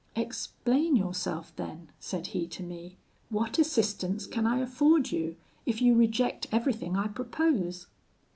"'Explain 0.15 0.95
yourself, 0.95 1.55
then,' 1.57 1.91
said 1.99 2.25
he 2.25 2.47
to 2.47 2.63
me; 2.63 2.97
'what 3.29 3.59
assistance 3.59 4.25
can 4.25 4.47
I 4.47 4.57
afford 4.57 5.11
you, 5.11 5.35
if 5.67 5.79
you 5.79 5.93
reject 5.93 6.47
everything 6.51 6.97
I 6.97 7.07
propose?' 7.07 7.85